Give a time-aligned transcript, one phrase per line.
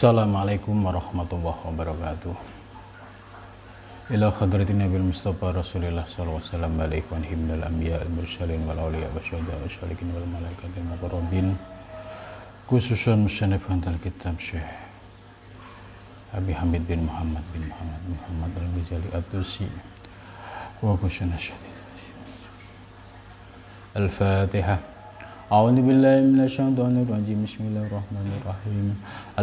[0.00, 2.32] Assalamualaikum warahmatullahi wabarakatuh.
[4.16, 9.20] Ila khadratin Nabi Mustafa Rasulullah wasallam alaihi wa himnal anbiya al mursalin wal awliya wa
[9.20, 11.52] syuhada wa syalikin wal malaikatil muqarrabin
[12.64, 14.64] khususan musannif antal kitab Syekh
[16.32, 19.68] Abi Hamid bin Muhammad bin Muhammad Muhammad al-Ghazali At-Tusi
[20.80, 21.52] wa syadid
[24.00, 24.99] Al-Fatihah
[25.49, 28.85] أعوذ بالله من الشيطان الرجيم بسم الله الرحمن الرحيم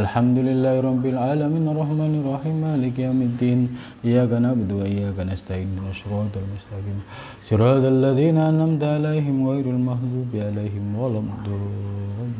[0.00, 3.60] الحمد لله رب العالمين الرحمن الرحيم مالك يوم الدين
[4.02, 6.98] إياك نعبد وإياك نستعين من الصراط المستقيم
[7.46, 12.32] صراط الذين أنعمت عليهم غير المغضوب عليهم ولا الضالين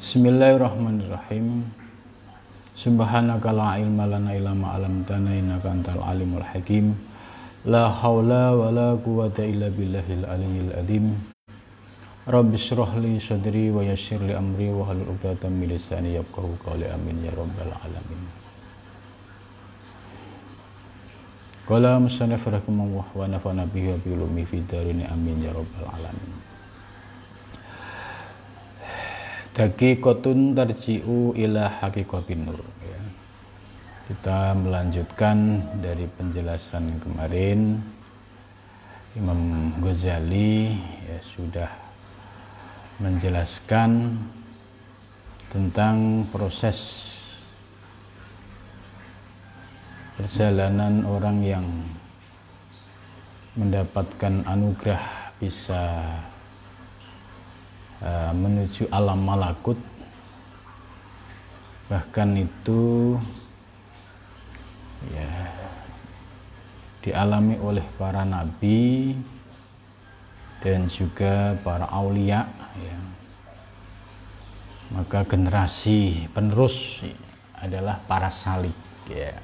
[0.00, 1.46] بسم الله الرحمن الرحيم
[2.72, 6.86] سبحانك لا علم لنا إلا ما علمتنا إنك أنت العليم الحكيم
[7.67, 11.11] La haula wa la quwata illa billahil aliyyil azim.
[12.23, 13.67] Rabbi syrah li sadri
[14.31, 18.23] amri wa halul 'uqdatam min lisani yafqahu ya alamin.
[21.67, 24.47] Qala musannif rahimahullah wa nafa'ana bihi wa bi ulumi
[25.43, 25.51] ya
[25.91, 26.31] alamin.
[31.35, 32.63] Ila haqiqatin nur
[34.07, 37.75] kita melanjutkan dari penjelasan kemarin.
[39.19, 41.67] Imam Ghazali ya, sudah
[43.03, 44.15] menjelaskan
[45.51, 47.11] tentang proses
[50.15, 51.67] perjalanan orang yang
[53.59, 55.83] mendapatkan anugerah bisa
[57.99, 59.75] uh, menuju alam malakut.
[61.91, 63.15] Bahkan itu
[65.13, 65.31] ya.
[67.03, 69.15] Dialami oleh para nabi
[70.59, 72.43] dan juga para aulia
[72.75, 72.97] ya.
[74.91, 77.03] maka generasi penerus
[77.59, 78.75] adalah para salik
[79.07, 79.35] ya.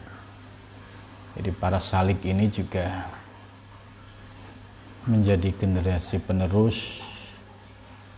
[1.34, 3.10] Jadi para salik ini juga
[5.10, 7.04] menjadi generasi penerus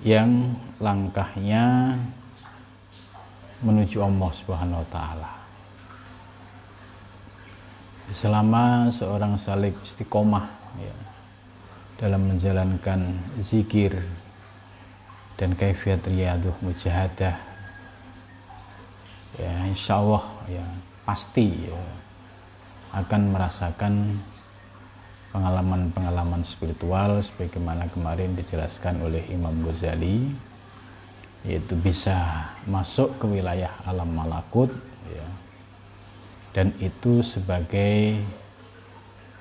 [0.04, 1.96] yang langkahnya
[3.64, 5.45] menuju Allah Subhanahu wa taala
[8.14, 10.46] selama seorang salik istiqomah
[10.78, 10.96] ya,
[11.98, 13.96] dalam menjalankan zikir
[15.40, 17.36] dan kaifiat riyaduh mujahadah
[19.36, 20.66] ya insya Allah ya
[21.04, 21.80] pasti ya,
[22.96, 23.94] akan merasakan
[25.36, 30.32] pengalaman-pengalaman spiritual sebagaimana kemarin dijelaskan oleh Imam Ghazali
[31.46, 34.72] yaitu bisa masuk ke wilayah alam malakut
[35.12, 35.26] ya,
[36.56, 38.16] dan itu sebagai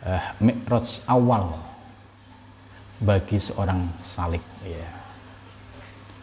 [0.03, 1.63] uh, mi'raj awal
[2.99, 4.91] bagi seorang salik ya.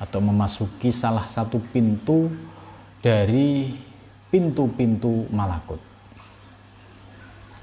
[0.04, 2.28] Atau memasuki salah satu pintu
[3.00, 3.72] dari
[4.28, 5.80] pintu-pintu malakut.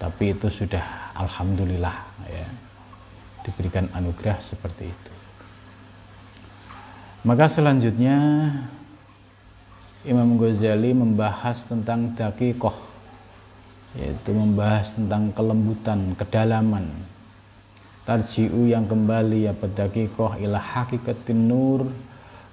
[0.01, 2.49] Tapi itu sudah alhamdulillah ya
[3.45, 5.13] diberikan anugerah seperti itu.
[7.29, 8.17] Maka selanjutnya
[10.07, 12.88] Imam Ghazali membahas tentang dakikoh
[13.97, 16.91] yaitu membahas tentang kelembutan, kedalaman.
[18.05, 21.89] Tarji'u yang kembali ya pedakikoh ilah hakikatin nur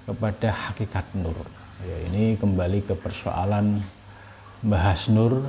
[0.04, 1.36] kepada hakikat nur.
[1.84, 3.80] Ya, ini kembali ke persoalan
[4.64, 5.44] bahas nur.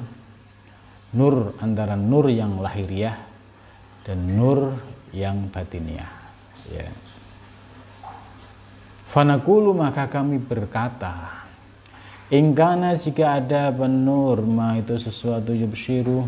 [1.16, 3.16] Nur antara nur yang lahiriah
[4.04, 4.76] dan nur
[5.16, 6.12] yang batiniah.
[6.68, 6.88] Ya.
[9.08, 11.37] Fanakulu maka kami berkata
[12.28, 16.28] Ingkana jika ada penur ma itu sesuatu yubshiru.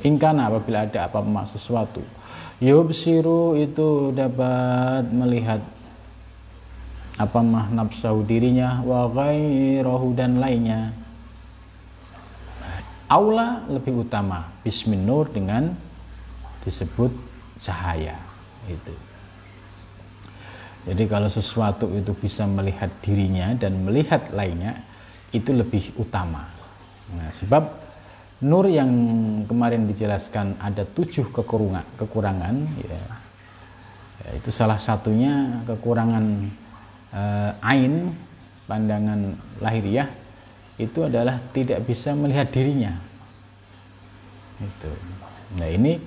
[0.00, 2.00] Ingkana apabila ada apa ma sesuatu.
[2.56, 5.60] Yubshiru itu dapat melihat
[7.20, 10.96] apa mah nafsu dirinya wa ghairahu dan lainnya.
[13.12, 15.76] Aula lebih utama bismin nur dengan
[16.64, 17.12] disebut
[17.60, 18.16] cahaya
[18.64, 19.09] itu
[20.88, 24.80] jadi kalau sesuatu itu bisa melihat dirinya dan melihat lainnya
[25.28, 26.48] itu lebih utama.
[27.12, 27.68] Nah, sebab
[28.48, 28.88] nur yang
[29.44, 33.02] kemarin dijelaskan ada tujuh kekurangan, kekurangan ya,
[34.24, 36.24] ya itu salah satunya kekurangan
[37.12, 38.16] eh, ain
[38.64, 40.08] pandangan lahiriah
[40.80, 42.96] itu adalah tidak bisa melihat dirinya.
[44.56, 44.92] Itu.
[45.60, 46.00] Nah ini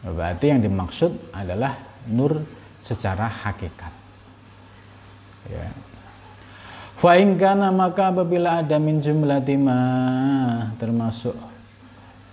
[0.00, 1.76] berarti yang dimaksud adalah
[2.08, 2.40] nur
[2.80, 4.03] secara hakikat
[5.48, 5.66] ya.
[7.04, 11.36] Fa'ingkana maka apabila ada min jumlah timah termasuk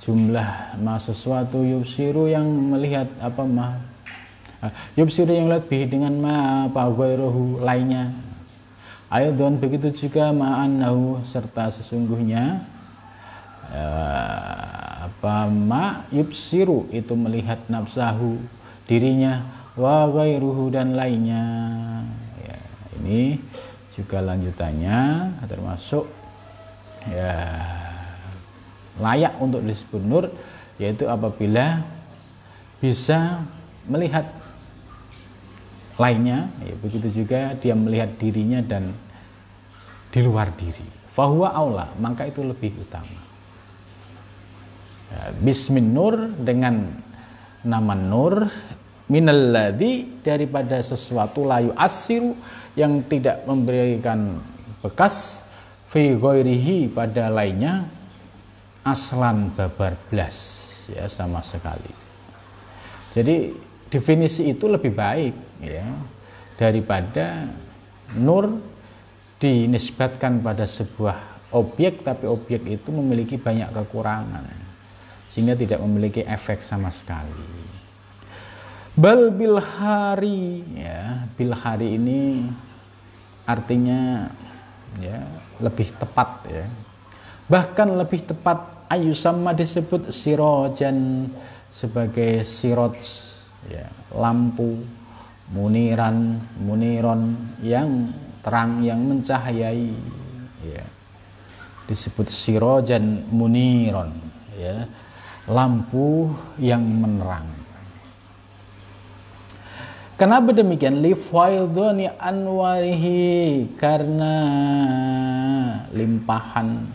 [0.01, 3.77] jumlah ma sesuatu yubsiru yang melihat apa mah
[4.95, 6.35] yubsiru yang lebih dengan ma
[6.69, 8.13] apa ghairuhu lainnya.
[9.11, 12.63] Ayadun begitu juga ma'annahu serta sesungguhnya
[13.75, 18.39] uh, apa ma yubsiru itu melihat nafsahu
[18.87, 19.43] dirinya
[19.75, 21.43] wa ghairuhu dan lainnya.
[21.43, 22.20] ya,
[23.01, 23.41] ini
[23.91, 24.99] juga lanjutannya
[25.49, 26.07] termasuk
[27.09, 27.35] ya
[29.01, 30.25] layak untuk disebut nur
[30.77, 31.81] yaitu apabila
[32.81, 33.41] bisa
[33.89, 34.25] melihat
[35.99, 38.89] lainnya ya begitu juga dia melihat dirinya dan
[40.11, 40.83] di luar diri.
[41.11, 43.21] Fahuwa aula maka itu lebih utama.
[45.11, 46.87] Ya, bismin nur dengan
[47.61, 48.47] nama nur
[49.11, 52.33] minalladhi daripada sesuatu layu asiru
[52.75, 54.39] yang tidak memberikan
[54.79, 55.43] bekas
[55.91, 57.85] fi ghairihi pada lainnya
[58.87, 60.37] aslan babar blas
[60.89, 61.91] ya sama sekali.
[63.11, 63.51] Jadi
[63.91, 65.87] definisi itu lebih baik ya
[66.55, 67.43] daripada
[68.15, 68.59] nur
[69.41, 74.47] dinisbatkan pada sebuah objek tapi objek itu memiliki banyak kekurangan
[75.27, 77.60] sehingga tidak memiliki efek sama sekali
[78.95, 80.63] bal bil hari.
[80.75, 82.47] Ya bil hari ini
[83.47, 84.31] artinya
[84.99, 85.23] ya
[85.59, 86.65] lebih tepat ya.
[87.51, 91.27] Bahkan lebih tepat ayu sama disebut sirojan
[91.71, 92.99] sebagai siroj
[93.71, 94.83] ya, lampu
[95.51, 98.11] muniran muniron yang
[98.43, 99.91] terang yang mencahayai
[100.63, 100.83] ya.
[101.91, 104.15] disebut sirojan muniron
[104.55, 104.87] ya
[105.51, 107.60] lampu yang menerang
[110.21, 111.01] Kenapa demikian?
[111.01, 114.37] Lifaidhani anwarihi karena
[115.89, 116.85] limpahan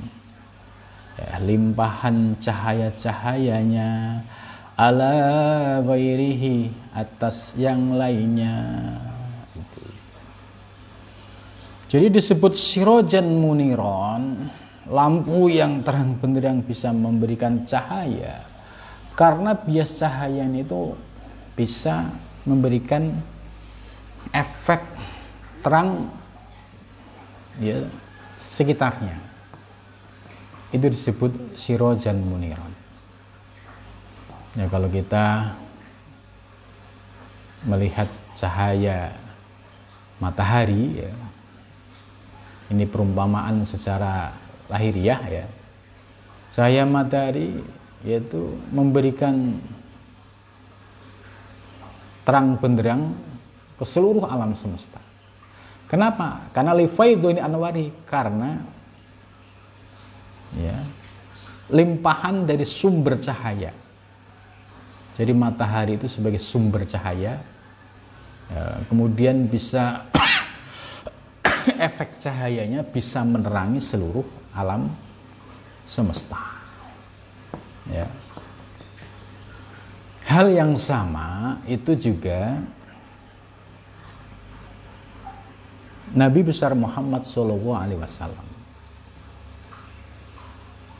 [1.18, 4.22] ya, limpahan cahaya-cahayanya
[4.78, 5.18] ala
[5.82, 8.62] ghairihi atas yang lainnya.
[11.90, 14.46] Jadi disebut sirojan muniron
[14.86, 18.46] lampu yang terang benderang bisa memberikan cahaya
[19.18, 20.94] karena bias cahaya itu
[21.58, 22.06] bisa
[22.46, 23.10] memberikan
[24.32, 24.80] efek
[25.60, 26.08] terang
[27.60, 27.82] ya
[28.38, 29.18] sekitarnya
[30.70, 32.76] itu disebut sirojan muniron
[34.56, 35.52] Ya kalau kita
[37.68, 39.12] melihat cahaya
[40.16, 41.12] matahari ya,
[42.72, 44.32] ini perumpamaan secara
[44.72, 45.44] lahiriah ya.
[46.48, 47.52] Cahaya matahari
[48.00, 49.60] yaitu memberikan
[52.26, 53.14] terang benderang
[53.78, 54.98] ke seluruh alam semesta.
[55.86, 56.50] Kenapa?
[56.50, 58.58] Karena lifaidu ini anwari karena
[60.58, 60.76] ya
[61.70, 63.86] limpahan dari sumber cahaya
[65.16, 67.40] jadi matahari itu sebagai sumber cahaya,
[68.52, 70.04] ya, kemudian bisa
[71.88, 74.92] efek cahayanya bisa menerangi seluruh alam
[75.88, 76.36] semesta.
[77.88, 78.04] Ya.
[80.36, 82.60] Hal yang sama itu juga
[86.12, 88.44] Nabi besar Muhammad Shallallahu Alaihi Wasallam.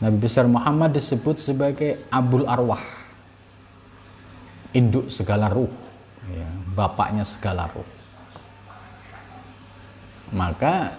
[0.01, 2.81] Nabi besar Muhammad disebut sebagai Abul Arwah
[4.73, 5.69] induk segala ruh,
[6.33, 7.85] ya, bapaknya segala ruh.
[10.33, 10.97] Maka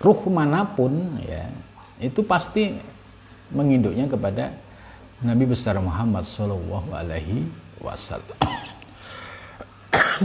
[0.00, 1.52] ruh mana pun ya
[2.00, 2.80] itu pasti
[3.52, 4.61] menginduknya kepada
[5.22, 7.46] Nabi besar Muhammad Shallallahu Alaihi
[7.78, 8.38] Wasallam.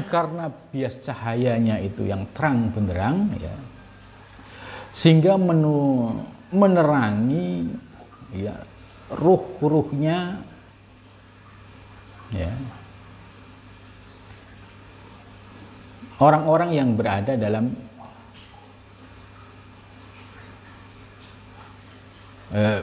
[0.10, 3.54] Karena bias cahayanya itu yang terang benderang ya,
[4.90, 6.14] sehingga menu,
[6.50, 7.70] menerangi
[8.34, 8.58] ya
[9.14, 10.42] ruh-ruhnya
[12.34, 12.52] ya
[16.20, 17.72] orang-orang yang berada dalam
[22.52, 22.82] eh,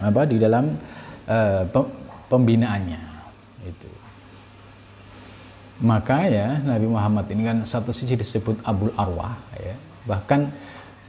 [0.00, 0.74] apa di dalam
[1.28, 1.62] eh,
[2.26, 3.02] pembinaannya.
[3.60, 3.90] Itu.
[5.84, 9.76] Maka ya Nabi Muhammad ini kan satu sisi disebut Abul Arwah ya.
[10.08, 10.40] Bahkan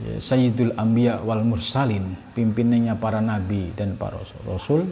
[0.03, 4.87] ya, Sayyidul Ambiya wal Mursalin pimpinannya para nabi dan para rasul.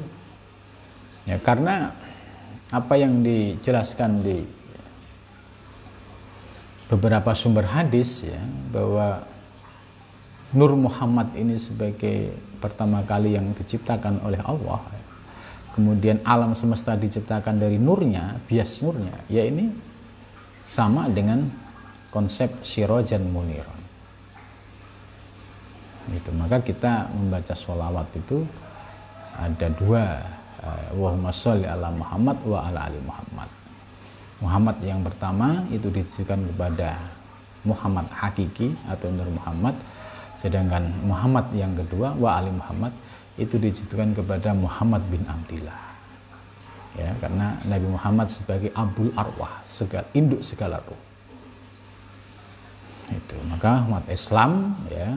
[1.28, 1.94] Ya, karena
[2.70, 4.38] apa yang dijelaskan di
[6.90, 8.42] beberapa sumber hadis ya
[8.74, 9.22] bahwa
[10.58, 14.82] Nur Muhammad ini sebagai pertama kali yang diciptakan oleh Allah.
[15.78, 19.16] Kemudian alam semesta diciptakan dari nurnya bias nurnya.
[19.30, 19.70] Ya ini
[20.66, 21.46] sama dengan
[22.10, 23.80] konsep sirojan muniron
[26.14, 28.42] itu maka kita membaca sholawat itu
[29.38, 30.04] ada dua
[30.92, 33.48] Allahumma sholli ala Muhammad wa ala ali Muhammad.
[34.44, 37.00] Muhammad yang pertama itu ditujukan kepada
[37.64, 39.76] Muhammad hakiki atau Nur Muhammad
[40.40, 42.96] sedangkan Muhammad yang kedua wa ali Muhammad
[43.36, 45.82] itu ditujukan kepada Muhammad bin Abdillah.
[47.00, 51.04] Ya karena Nabi Muhammad sebagai abul arwah segala induk segala ruh.
[53.10, 53.38] Itu.
[53.48, 55.16] Maka umat Islam ya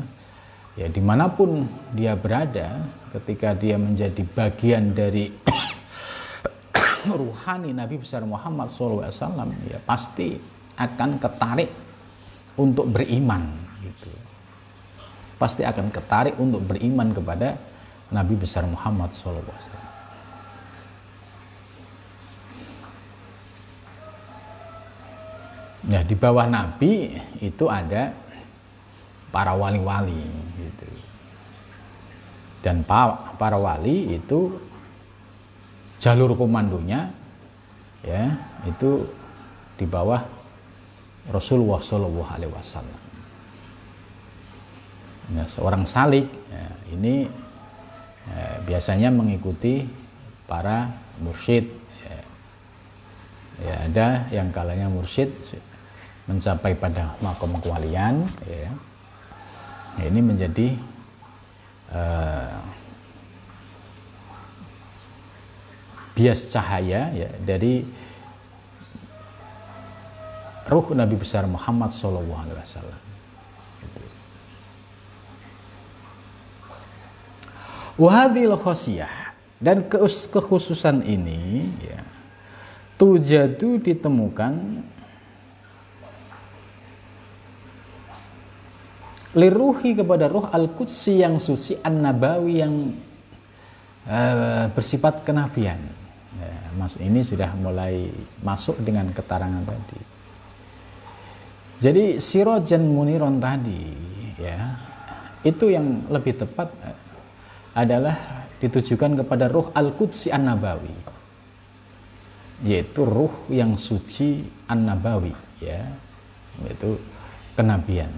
[0.79, 5.29] ya di mana pun dia berada ketika dia menjadi bagian dari
[7.21, 10.39] ruhani Nabi besar Muhammad SAW ya pasti
[10.79, 11.71] akan ketarik
[12.57, 13.62] untuk beriman.
[15.43, 17.59] Pasti akan ketarik untuk beriman kepada
[18.15, 19.43] Nabi besar Muhammad SAW.
[25.91, 28.15] Ya di bawah Nabi itu ada
[29.35, 30.23] para wali-wali
[30.63, 30.87] gitu.
[32.63, 34.63] Dan para wali itu
[35.99, 37.11] jalur komandonya
[38.07, 38.31] ya
[38.63, 39.11] itu
[39.75, 40.23] di bawah
[41.35, 43.12] Rasulullah Shallallahu Alaihi Wasallam.
[45.31, 47.31] Nah, seorang salik ya, ini
[48.27, 49.87] ya, biasanya mengikuti
[50.51, 50.91] para
[51.23, 51.71] mursyid.
[52.03, 52.21] Ya.
[53.63, 55.31] ya ada yang kalanya mursyid
[56.27, 58.27] mencapai pada makom kewalian.
[58.51, 58.71] Ya.
[60.03, 60.75] ya ini menjadi
[61.95, 62.59] uh,
[66.13, 67.83] bias cahaya ya dari
[70.69, 73.01] ruh Nabi besar Muhammad Sallallahu Alaihi Wasallam.
[78.01, 82.01] Wahadil khosiyah dan kekhususan ini ya
[82.97, 84.83] tujadu ditemukan
[89.37, 92.75] liruhi kepada ruh al-qudsi yang suci an-nabawi yang
[94.09, 95.81] uh, bersifat kenabian
[96.77, 98.09] mas ini sudah mulai
[98.41, 100.01] masuk dengan keterangan tadi.
[101.83, 103.83] Jadi sirojan muniron tadi
[104.39, 104.79] ya
[105.43, 106.71] itu yang lebih tepat
[107.73, 110.95] adalah ditujukan kepada ruh al-qudsi an-nabawi.
[112.63, 115.83] Yaitu ruh yang suci an-nabawi ya.
[116.63, 117.01] Yaitu
[117.59, 118.13] kenabian.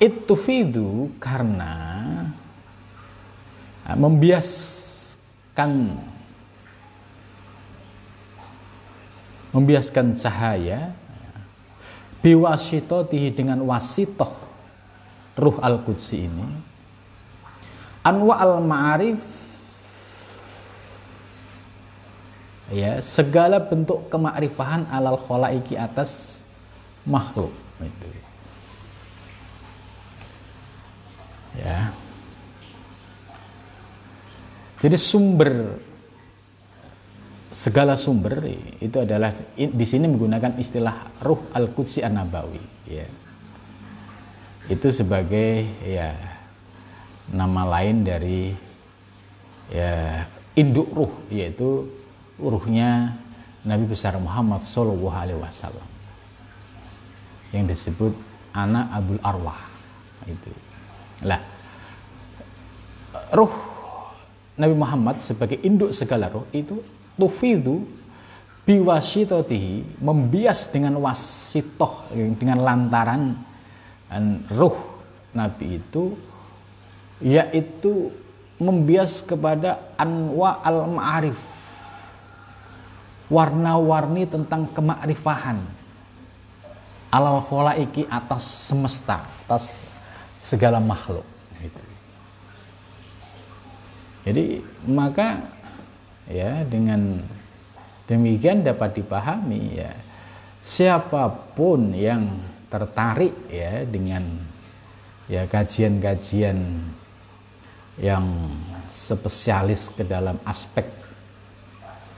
[0.00, 0.34] Itu
[1.22, 1.74] karena
[3.94, 4.82] membias
[5.54, 5.94] akan
[9.54, 10.90] membiaskan cahaya
[12.26, 14.34] biwasitotihi dengan wasitoh
[15.38, 16.73] ruh al-qudsi ini
[18.04, 19.20] anwa al-ma'arif.
[22.72, 26.40] Ya segala bentuk kemakrifahan alal kholaiki atas
[27.08, 27.52] makhluk.
[27.80, 28.08] Itu.
[31.60, 31.92] Ya.
[34.84, 35.80] Jadi sumber
[37.48, 38.42] segala sumber
[38.82, 42.60] itu adalah di sini menggunakan istilah ruh al-qudsi an-nabawi.
[42.88, 43.08] Ya.
[44.68, 46.33] Itu sebagai ya
[47.32, 48.52] nama lain dari
[49.72, 50.24] ya
[50.58, 51.88] induk ruh yaitu
[52.36, 53.16] ruhnya
[53.64, 55.88] Nabi besar Muhammad Shallallahu alaihi wasallam
[57.54, 58.12] yang disebut
[58.52, 59.60] anak Abul Arwah
[60.28, 60.50] itu.
[61.24, 61.40] Lah
[63.32, 63.54] ruh
[64.54, 66.78] Nabi Muhammad sebagai induk segala roh itu
[67.18, 67.82] tufidu
[68.64, 73.34] biwasitotihi membias dengan wasitoh dengan lantaran
[74.54, 74.76] ruh
[75.34, 76.14] Nabi itu
[77.22, 78.10] yaitu
[78.58, 81.38] membias kepada anwa al ma'arif
[83.28, 85.58] warna-warni tentang kemakrifahan
[87.14, 89.78] alal kholaiki atas semesta atas
[90.42, 91.24] segala makhluk.
[94.24, 95.36] Jadi maka
[96.26, 97.20] ya dengan
[98.08, 99.92] demikian dapat dipahami ya
[100.64, 102.32] siapa pun yang
[102.72, 104.24] tertarik ya dengan
[105.28, 106.56] ya kajian-kajian
[107.98, 108.50] yang
[108.90, 110.86] spesialis ke dalam aspek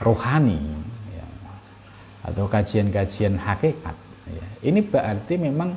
[0.00, 0.60] rohani
[1.12, 1.26] ya,
[2.28, 3.96] atau kajian-kajian hakikat
[4.28, 5.76] ya, ini berarti memang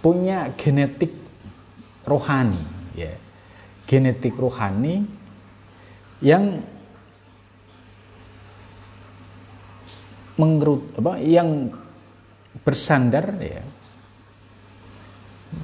[0.00, 1.12] punya genetik
[2.08, 2.62] rohani
[2.96, 3.12] ya.
[3.90, 5.02] Genetik rohani
[6.22, 6.62] yang
[10.38, 11.74] mengerut apa yang
[12.62, 13.66] bersandar ya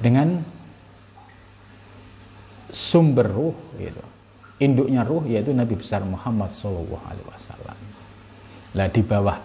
[0.03, 0.43] dengan
[2.77, 4.05] sumber ruh gitu.
[4.61, 7.77] Induknya ruh yaitu Nabi besar Muhammad Shallallahu alaihi wasallam.
[8.77, 9.37] Lah di bawah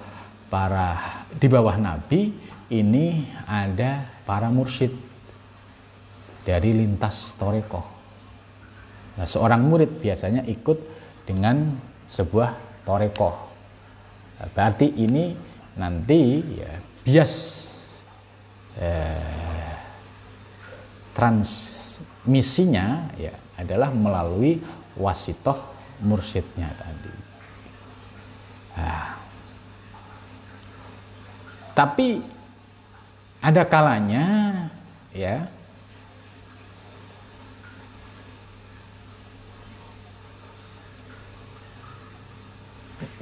[0.53, 0.89] para
[1.33, 2.33] di bawah Nabi
[2.73, 4.93] ini ada para mursyid
[6.45, 8.03] dari lintas torekoh
[9.13, 10.79] Nah, seorang murid biasanya ikut
[11.29, 11.69] dengan
[12.09, 13.35] sebuah torekoh.
[14.41, 15.37] Nah, berarti ini
[15.77, 16.73] nanti ya
[17.05, 17.33] bias
[18.81, 19.77] eh,
[22.23, 24.63] transmisinya ya adalah melalui
[24.95, 25.59] wasitoh
[26.07, 27.15] mursyidnya tadi.
[28.79, 29.19] Nah,
[31.75, 32.23] tapi
[33.43, 34.27] ada kalanya
[35.11, 35.51] ya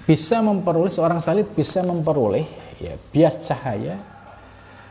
[0.04, 2.44] bisa memperoleh seorang salib bisa memperoleh
[2.76, 3.96] ya bias cahaya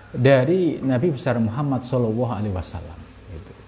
[0.09, 2.97] dari Nabi besar Muhammad Shallallahu Alaihi Wasallam.
[3.29, 3.58] Gitu.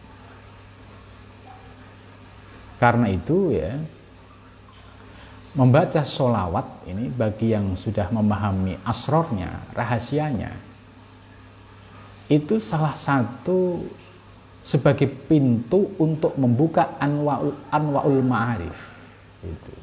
[2.82, 3.78] Karena itu ya
[5.54, 10.50] membaca solawat ini bagi yang sudah memahami asrornya, rahasianya,
[12.26, 13.86] itu salah satu
[14.66, 18.78] sebagai pintu untuk membuka anwaul, anwaul ma'arif.
[19.46, 19.74] Gitu.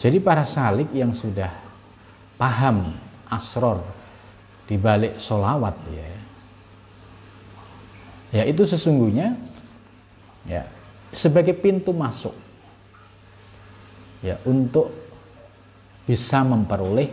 [0.00, 1.52] Jadi para salik yang sudah
[2.40, 2.88] paham
[3.28, 3.84] asror
[4.64, 6.10] di balik solawat ya,
[8.40, 9.36] ya itu sesungguhnya
[10.48, 10.64] ya.
[11.14, 12.34] Sebagai pintu masuk.
[14.24, 14.88] Ya untuk
[16.08, 17.08] bisa memperoleh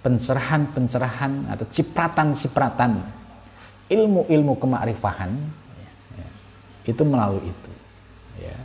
[0.00, 2.96] pencerahan-pencerahan atau cipratan-cipratan
[3.92, 5.32] ilmu-ilmu kemakrifahan
[6.16, 6.28] ya,
[6.88, 7.72] itu melalui itu.
[8.40, 8.56] Ya.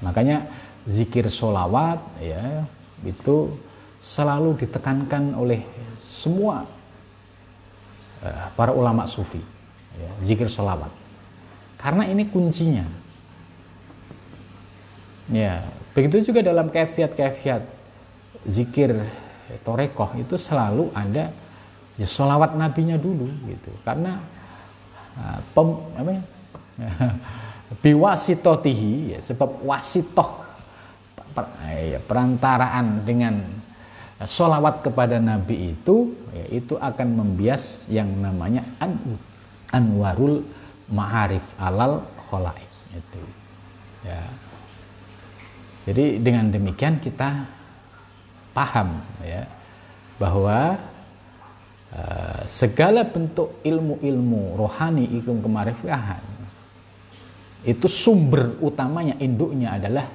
[0.00, 0.48] makanya
[0.88, 2.64] zikir solawat ya
[3.04, 3.52] itu
[4.00, 5.60] selalu ditekankan oleh
[6.00, 6.64] semua
[8.24, 9.42] uh, para ulama sufi
[10.00, 10.88] ya, zikir solawat
[11.86, 12.82] karena ini kuncinya.
[15.30, 15.62] Ya,
[15.94, 17.62] begitu juga dalam kefiat-kefiat
[18.42, 18.90] zikir
[19.62, 21.30] torekoh itu selalu ada
[21.94, 23.70] ya solawat nabinya dulu gitu.
[23.86, 24.18] Karena
[25.14, 26.22] uh, pem, apa ya,
[27.86, 30.42] biwasitotihi ya, sebab wasitoh
[31.38, 33.46] per, ya, perantaraan dengan
[34.26, 38.98] solawat kepada nabi itu ya, itu akan membias yang namanya an,
[39.70, 40.42] anwarul
[40.90, 43.22] ma'arif alal kholaik itu.
[44.06, 44.22] Ya.
[45.86, 47.46] Jadi dengan demikian kita
[48.50, 49.46] paham ya
[50.18, 50.80] bahwa
[51.94, 56.24] uh, segala bentuk ilmu-ilmu rohani, ilmu kemarifahan
[57.66, 60.06] itu sumber utamanya induknya adalah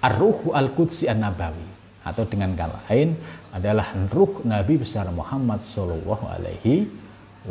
[0.00, 1.76] ar-ruhu al-qudsi an-nabawi.
[2.06, 3.18] Atau dengan kata lain
[3.50, 6.86] adalah ruh Nabi besar Muhammad sallallahu alaihi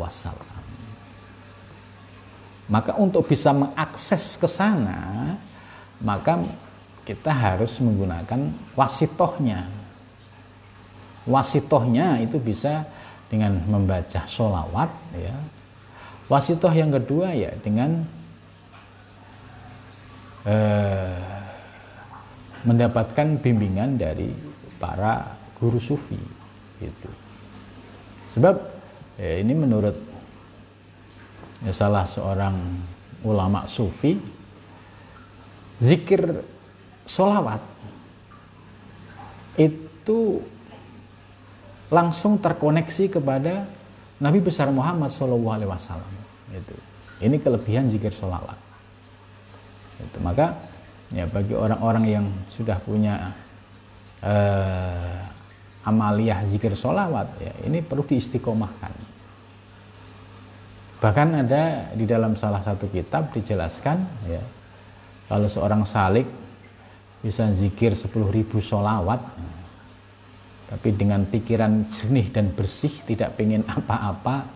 [0.00, 0.55] wasallam.
[2.66, 5.34] Maka untuk bisa mengakses ke sana,
[6.02, 6.42] maka
[7.06, 9.70] kita harus menggunakan wasitohnya.
[11.26, 12.82] Wasitohnya itu bisa
[13.30, 15.34] dengan membaca sholawat, ya.
[16.26, 18.02] Wasitoh yang kedua ya dengan
[20.42, 21.22] eh,
[22.66, 24.34] mendapatkan bimbingan dari
[24.82, 26.18] para guru sufi,
[26.82, 27.10] itu.
[28.34, 28.58] Sebab
[29.22, 29.94] ya ini menurut
[31.64, 32.56] ya salah seorang
[33.24, 34.18] ulama sufi,
[35.80, 36.44] zikir
[37.06, 37.62] solawat
[39.56, 40.42] itu
[41.88, 43.64] langsung terkoneksi kepada
[44.16, 46.14] Nabi besar Muhammad Shallallahu Alaihi Wasallam.
[46.52, 46.76] Itu.
[47.20, 48.56] Ini kelebihan zikir solawat.
[50.00, 50.18] Itu.
[50.20, 50.56] Maka
[51.12, 53.32] ya bagi orang-orang yang sudah punya
[54.24, 55.20] uh,
[55.86, 58.92] amaliyah zikir solawat, ya ini perlu diistiqomahkan.
[60.96, 64.40] Bahkan ada di dalam salah satu kitab dijelaskan, ya
[65.26, 66.26] kalau seorang salik
[67.20, 68.14] bisa zikir 10.000
[68.62, 69.18] sholawat
[70.66, 74.46] tapi dengan pikiran jernih dan bersih tidak pengen apa-apa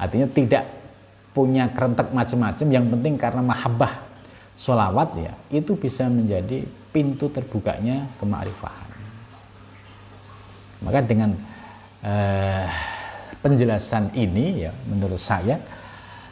[0.00, 0.64] artinya tidak
[1.36, 3.92] punya kerentek macam-macam yang penting karena mahabbah
[4.56, 8.90] sholawat ya itu bisa menjadi pintu terbukanya kemakrifahan
[10.80, 11.30] maka dengan
[12.00, 12.66] eh,
[13.48, 15.56] penjelasan ini ya menurut saya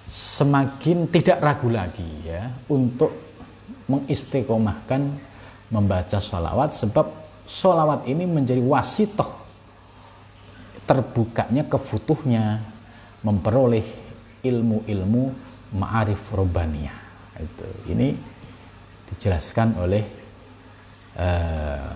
[0.04, 3.08] semakin tidak ragu lagi ya untuk
[3.88, 5.00] mengistiqomahkan
[5.72, 7.08] membaca sholawat sebab
[7.48, 9.32] sholawat ini menjadi wasitoh
[10.84, 12.60] terbukanya kefutuhnya
[13.24, 13.82] memperoleh
[14.44, 15.24] ilmu-ilmu
[15.74, 16.94] ma'arif robania
[17.34, 17.66] itu.
[17.90, 18.08] Ini
[19.10, 20.04] dijelaskan oleh
[21.18, 21.90] uh,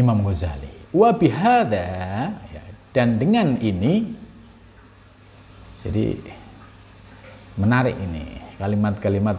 [0.00, 0.88] Imam Ghazali.
[0.96, 1.88] Wa bihada
[2.48, 2.62] ya,
[2.96, 4.08] dan dengan ini
[5.84, 6.16] jadi
[7.60, 9.36] menarik ini kalimat-kalimat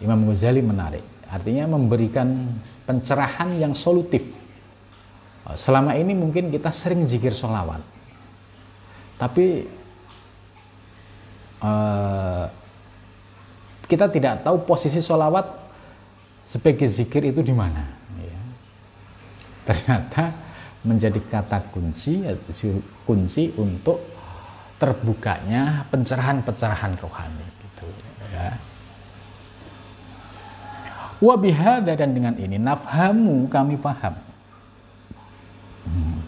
[0.00, 1.04] Imam Ghazali menarik.
[1.28, 2.48] Artinya memberikan
[2.88, 4.24] pencerahan yang solutif.
[5.52, 7.84] Selama ini mungkin kita sering zikir sholawat.
[9.20, 9.68] Tapi
[11.60, 12.44] uh,
[13.84, 15.44] kita tidak tahu posisi sholawat
[16.40, 17.84] sebagai zikir itu di mana.
[18.16, 18.40] Ya.
[19.68, 20.45] Ternyata
[20.86, 22.22] menjadi kata kunci,
[23.02, 23.98] kunci untuk
[24.78, 27.46] terbukanya pencerahan-pencerahan rohani.
[27.58, 27.86] Gitu,
[28.30, 28.54] ya.
[31.18, 34.14] Wabihada dan dengan ini nafhamu kami paham.
[35.88, 36.20] Hmm.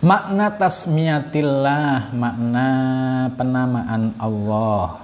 [0.00, 2.68] Makna tasmiyatillah, makna
[3.36, 5.00] penamaan Allah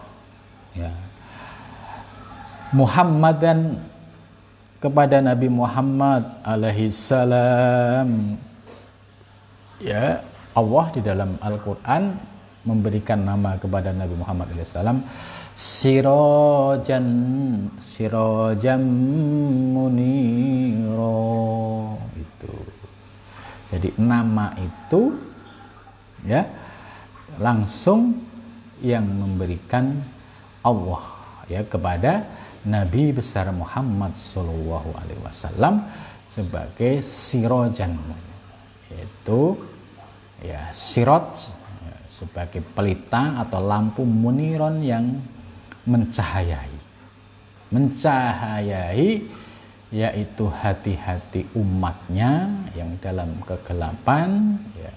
[0.73, 0.93] ya.
[2.73, 3.77] Muhammadan
[4.83, 8.35] kepada Nabi Muhammad alaihi salam.
[9.79, 10.27] Ya
[10.59, 12.19] Allah di dalam Al-Qur'an
[12.67, 14.99] memberikan nama kepada Nabi Muhammad alaihi salam.
[15.55, 17.07] Sirojan
[19.71, 21.23] muniro
[22.19, 22.55] itu.
[23.71, 25.15] Jadi nama itu
[26.27, 26.43] ya
[27.39, 28.19] langsung
[28.83, 29.95] yang memberikan
[30.67, 31.05] Allah
[31.47, 32.27] ya kepada
[32.63, 35.83] Nabi besar Muhammad Shallallahu Alaihi Wasallam
[36.31, 37.99] sebagai sirojan
[38.93, 39.59] yaitu
[40.45, 41.51] ya sirot
[41.83, 45.19] ya, sebagai pelita atau lampu muniron yang
[45.89, 46.79] mencahayai.
[47.73, 49.27] Mencahayai
[49.93, 52.49] yaitu hati-hati umatnya
[52.79, 54.93] yang dalam kegelapan ya,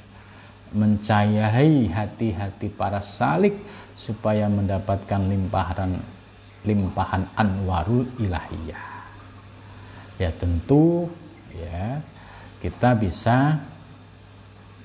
[0.72, 3.58] mencahayai hati-hati para salik
[3.96, 6.00] supaya mendapatkan limpahan
[6.66, 8.84] limpahan anwarul ilahiyah.
[10.18, 11.08] Ya tentu
[11.54, 12.02] ya
[12.60, 13.62] kita bisa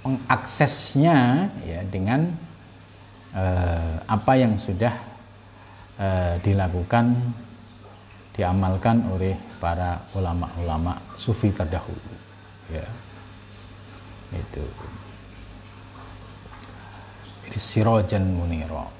[0.04, 2.28] mengaksesnya ya dengan
[3.32, 4.92] eh, apa yang sudah
[5.96, 7.16] eh, dilakukan
[8.36, 12.14] diamalkan oleh para ulama-ulama sufi terdahulu
[12.72, 12.86] ya.
[14.30, 14.62] Itu.
[17.50, 18.99] Sirojan muniro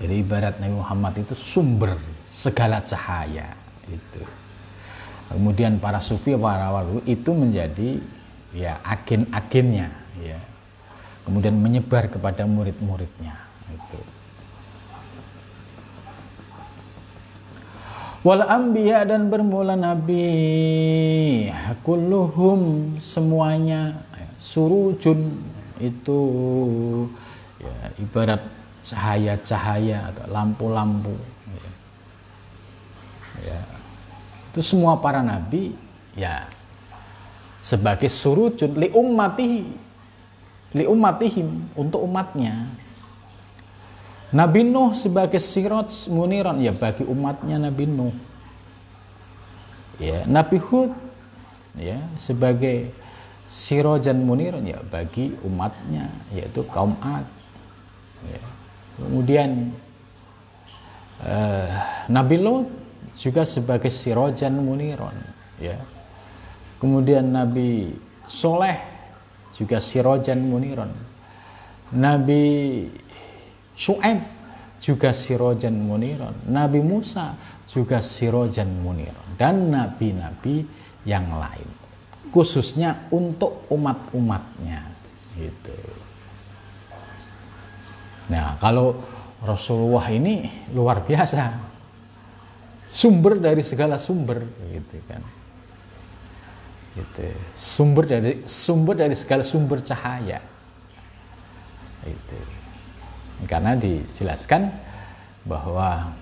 [0.00, 1.92] jadi ibarat Nabi Muhammad itu sumber
[2.32, 3.52] segala cahaya
[3.84, 4.24] itu.
[5.28, 8.00] Kemudian para sufi para wali itu menjadi
[8.56, 9.92] ya agen-agennya
[10.24, 10.40] ya.
[11.28, 13.36] Kemudian menyebar kepada murid-muridnya
[13.70, 14.00] itu.
[18.24, 21.52] Wal anbiya dan bermula nabi
[21.84, 25.40] kulluhum semuanya ya, surujun
[25.80, 26.20] itu
[27.60, 31.14] ya ibarat cahaya-cahaya atau lampu-lampu
[31.48, 31.70] ya.
[33.52, 33.60] ya.
[34.52, 35.76] itu semua para nabi
[36.16, 36.48] ya
[37.60, 39.64] sebagai surujun li ummatihi
[40.74, 42.70] li ummatihim untuk umatnya
[44.30, 48.14] Nabi Nuh sebagai sirot muniran ya bagi umatnya Nabi Nuh
[49.98, 50.94] ya Nabi Hud
[51.74, 52.94] ya sebagai
[53.50, 57.26] sirojan muniran ya bagi umatnya yaitu kaum Ad
[58.30, 58.42] ya
[59.00, 59.72] Kemudian
[61.24, 61.70] uh,
[62.12, 62.68] Nabi Lot
[63.16, 65.16] juga sebagai sirojan muniron
[65.56, 65.76] ya.
[66.80, 67.92] Kemudian Nabi
[68.28, 68.76] Soleh
[69.56, 70.92] juga sirojan muniron.
[71.96, 72.44] Nabi
[73.76, 74.20] Shu'aib
[74.80, 76.36] juga sirojan muniron.
[76.48, 77.36] Nabi Musa
[77.70, 80.66] juga sirojan muniron dan nabi-nabi
[81.06, 81.70] yang lain
[82.34, 84.86] khususnya untuk umat-umatnya
[85.38, 85.74] gitu.
[88.30, 88.94] Nah, kalau
[89.42, 91.68] Rasulullah ini luar biasa.
[92.90, 95.22] Sumber dari segala sumber gitu kan.
[96.98, 97.22] Gitu.
[97.54, 100.42] Sumber dari sumber dari segala sumber cahaya.
[102.02, 102.38] Itu.
[103.46, 104.68] Karena dijelaskan
[105.46, 106.12] bahwa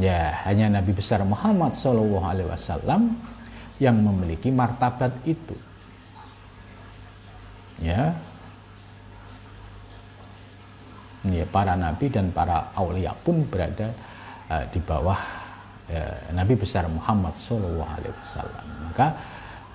[0.00, 3.14] ya hanya Nabi besar Muhammad Shallallahu Alaihi Wasallam
[3.78, 5.54] yang memiliki martabat itu.
[7.78, 8.18] Ya,
[11.26, 13.90] ya, para nabi dan para aulia pun berada
[14.52, 15.18] uh, di bawah
[15.90, 18.64] uh, Nabi besar Muhammad Shallallahu Alaihi Wasallam.
[18.88, 19.06] Maka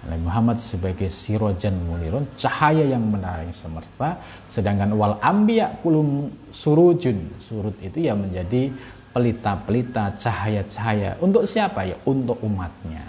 [0.03, 4.19] Nabi Muhammad sebagai sirojan munirun cahaya yang menarik semerta
[4.51, 7.39] sedangkan wal ambiya kulum surujun.
[7.39, 8.67] Surut itu yang menjadi
[9.15, 11.15] pelita-pelita cahaya-cahaya.
[11.23, 11.87] Untuk siapa?
[11.87, 13.05] Ya untuk umatnya.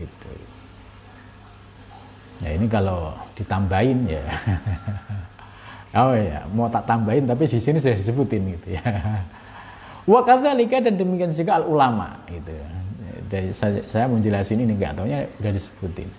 [0.00, 0.30] Gitu.
[2.42, 4.24] Ya ini kalau ditambahin ya
[5.94, 8.82] Oh ya, mau tak tambahin tapi di sini sudah disebutin gitu ya.
[10.10, 12.50] Wa kadzalika dan demikian juga al ulama gitu.
[13.30, 16.10] Dari saya, saya menjelasin ini enggak taunya udah disebutin.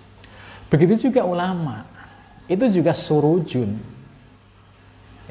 [0.72, 1.84] Begitu juga ulama.
[2.48, 3.76] Itu juga surujun.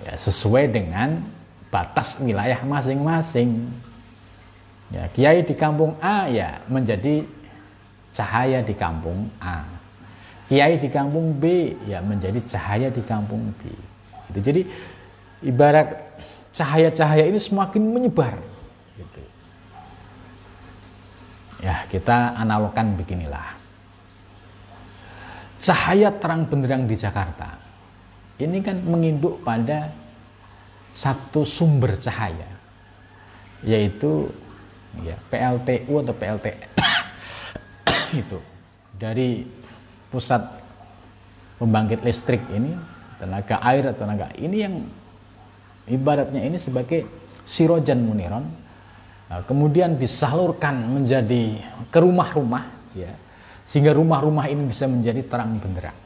[0.04, 1.24] Ya, sesuai dengan
[1.72, 3.64] batas wilayah masing-masing.
[4.92, 7.24] Ya, kiai di kampung A ya menjadi
[8.12, 9.64] cahaya di kampung A.
[10.52, 13.93] Kiai di kampung B ya menjadi cahaya di kampung B
[14.40, 14.62] Jadi
[15.44, 15.94] ibarat
[16.54, 18.38] cahaya-cahaya ini semakin menyebar.
[18.96, 19.20] Gitu.
[21.62, 23.58] Ya kita analogkan beginilah.
[25.58, 27.64] Cahaya terang benderang di Jakarta
[28.38, 29.94] ini kan menginduk pada
[30.94, 32.46] satu sumber cahaya
[33.62, 34.30] yaitu
[35.02, 36.46] ya PLTU atau PLT
[38.22, 38.38] itu
[38.94, 39.46] dari
[40.10, 40.42] pusat
[41.58, 42.74] pembangkit listrik ini
[43.24, 44.74] tenaga air atau tenaga ini yang
[45.88, 47.08] ibaratnya ini sebagai
[47.48, 48.44] sirojan muniron
[49.32, 51.56] nah, kemudian disalurkan menjadi
[51.88, 53.24] ke rumah-rumah ya
[53.64, 55.96] sehingga rumah-rumah ini bisa menjadi terang benderang.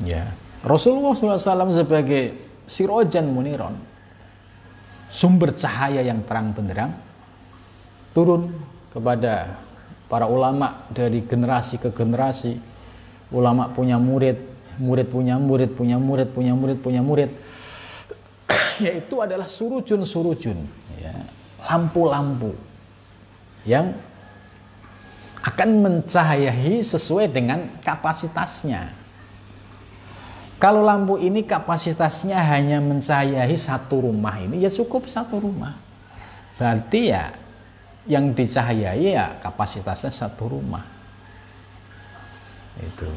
[0.00, 0.32] Ya
[0.64, 2.32] Rasulullah SAW sebagai
[2.64, 3.76] sirojan muniron
[5.12, 6.92] sumber cahaya yang terang benderang
[8.16, 8.48] turun
[8.88, 9.60] kepada
[10.08, 12.56] para ulama dari generasi ke generasi
[13.30, 14.38] ulama punya murid
[14.80, 17.30] murid punya murid punya murid punya murid punya murid
[18.84, 20.58] yaitu adalah surujun-surujun
[20.98, 21.14] ya
[21.70, 22.54] lampu-lampu
[23.66, 23.92] yang
[25.40, 29.00] akan mencahayai sesuai dengan kapasitasnya
[30.60, 35.72] kalau lampu ini kapasitasnya hanya mencahayai satu rumah ini ya cukup satu rumah.
[36.60, 37.32] Berarti ya
[38.04, 40.84] yang dicahayai ya kapasitasnya satu rumah.
[42.78, 43.10] Itu.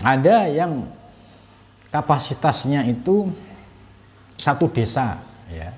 [0.00, 0.88] Ada yang
[1.92, 3.28] kapasitasnya itu
[4.40, 5.20] satu desa
[5.52, 5.70] ya.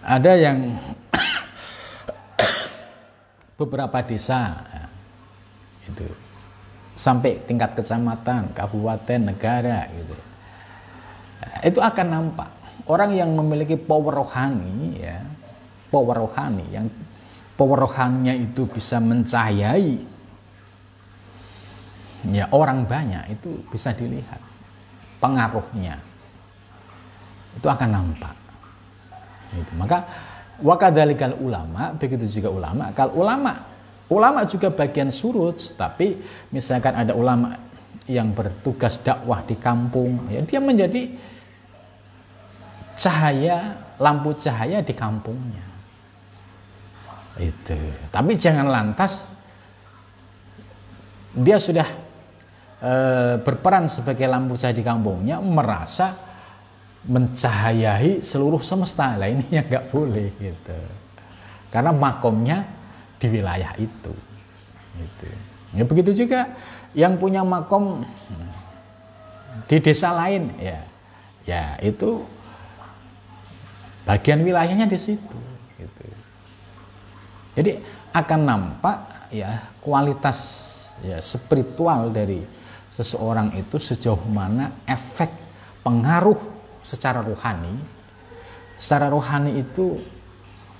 [0.00, 0.78] Ada yang
[3.60, 4.84] beberapa desa ya.
[5.90, 6.06] itu
[6.96, 10.16] sampai tingkat kecamatan, kabupaten, negara gitu.
[11.64, 12.48] Itu akan nampak
[12.88, 15.20] orang yang memiliki power rohani ya,
[15.88, 16.86] power rohani yang
[17.56, 20.19] power rohaninya itu bisa mencahayai
[22.28, 24.40] ya orang banyak itu bisa dilihat
[25.16, 25.96] pengaruhnya
[27.56, 28.36] itu akan nampak
[29.56, 30.04] itu maka
[30.60, 33.70] wakadalikal ulama begitu juga ulama kalau ulama
[34.10, 36.18] Ulama juga bagian surut, tapi
[36.50, 37.54] misalkan ada ulama
[38.10, 41.14] yang bertugas dakwah di kampung, ya dia menjadi
[42.98, 45.62] cahaya, lampu cahaya di kampungnya.
[47.38, 47.78] Itu.
[48.10, 49.30] Tapi jangan lantas
[51.30, 51.86] dia sudah
[52.80, 52.92] e,
[53.44, 56.16] berperan sebagai lampu cahaya di kampungnya merasa
[57.04, 60.76] mencahayai seluruh semesta lah ini yang nggak boleh gitu
[61.70, 62.66] karena makomnya
[63.22, 64.12] di wilayah itu.
[64.98, 65.26] Gitu.
[65.78, 66.50] Ya begitu juga
[66.92, 68.02] yang punya makom
[69.70, 70.82] di desa lain ya,
[71.46, 72.26] ya itu
[74.02, 75.38] bagian wilayahnya di situ.
[75.78, 76.04] Gitu.
[77.54, 77.72] Jadi
[78.10, 80.38] akan nampak ya kualitas
[81.06, 82.42] ya spiritual dari
[83.00, 85.32] seseorang itu sejauh mana efek
[85.80, 86.36] pengaruh
[86.84, 87.72] secara rohani.
[88.76, 89.96] Secara rohani itu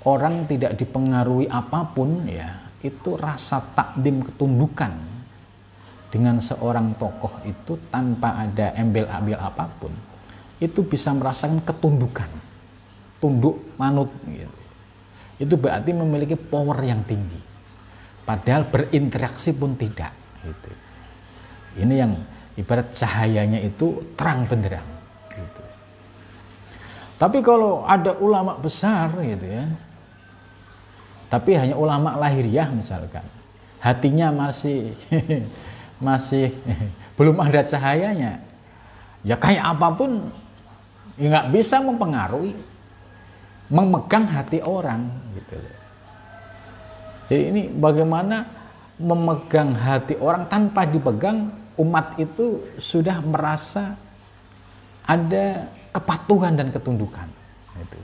[0.05, 4.93] orang tidak dipengaruhi apa pun ya itu rasa takdim ketundukan
[6.13, 9.93] dengan seorang tokoh itu tanpa ada embel-ambel apa pun
[10.61, 12.29] itu bisa merasakan ketundukan
[13.21, 14.61] tunduk manut gitu.
[15.45, 17.37] itu berarti memiliki power yang tinggi
[18.25, 20.73] padahal berinteraksi pun tidak gitu.
[21.81, 22.13] Ini yang
[22.61, 24.85] ibarat cahayanya itu terang benderang
[25.33, 25.63] gitu.
[27.17, 29.65] tapi kalau ada ulama besar gitu ya.
[31.31, 33.23] Tapi hanya ulama lahiriah misalkan.
[33.79, 34.99] Hatinya masih
[36.07, 36.51] masih
[37.17, 38.43] belum ada cahayanya.
[39.23, 40.27] Ya kayak apa pun
[41.15, 42.59] ya nggak bisa mempengaruhi
[43.71, 45.07] memegang hati orang
[45.39, 45.79] gitu loh.
[47.31, 48.43] Jadi ini bagaimana
[48.99, 51.47] memegang hati orang tanpa dipegang
[51.81, 53.97] umat itu sudah merasa
[55.09, 57.27] ada kepatuhan dan ketundukan.
[57.81, 58.01] Itu.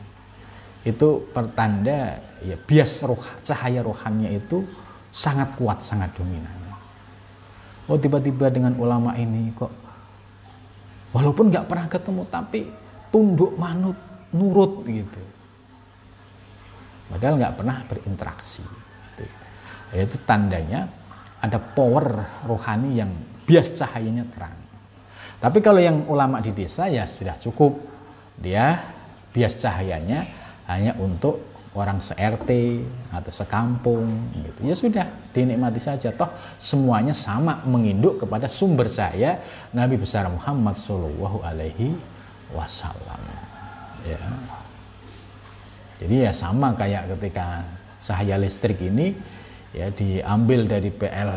[0.87, 4.65] Itu pertanda ya bias roh cahaya rohannya itu
[5.13, 6.67] sangat kuat sangat dominan.
[7.87, 9.71] Oh tiba-tiba dengan ulama ini kok
[11.15, 12.67] walaupun nggak pernah ketemu tapi
[13.15, 13.95] tunduk manut
[14.35, 15.23] nurut gitu.
[17.07, 18.67] Padahal nggak pernah berinteraksi.
[19.95, 20.91] Itu tandanya
[21.39, 23.13] ada power rohani yang
[23.47, 24.57] bias cahayanya terang
[25.39, 27.79] tapi kalau yang ulama di desa ya sudah cukup
[28.37, 28.83] dia
[29.33, 30.27] bias cahayanya
[30.67, 32.51] hanya untuk orang se-RT
[33.13, 34.61] atau sekampung gitu.
[34.65, 35.07] Ya sudah,
[35.37, 39.45] dinikmati saja toh semuanya sama menginduk kepada sumber saya
[39.77, 41.93] Nabi besar Muhammad Shallallahu alaihi
[42.57, 43.21] wasallam.
[44.09, 44.21] Ya.
[46.01, 47.61] Jadi ya sama kayak ketika
[48.01, 49.13] cahaya listrik ini
[49.77, 51.31] ya diambil dari PL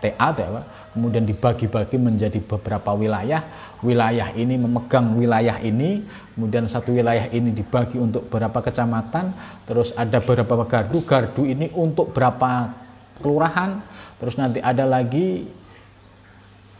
[0.00, 0.62] TA apa?
[0.90, 3.44] kemudian dibagi-bagi menjadi beberapa wilayah.
[3.80, 6.02] Wilayah ini memegang wilayah ini
[6.34, 9.30] kemudian satu wilayah ini dibagi untuk berapa kecamatan
[9.64, 10.98] terus ada beberapa gardu.
[11.06, 12.74] Gardu ini untuk berapa
[13.22, 13.78] kelurahan
[14.18, 15.46] terus nanti ada lagi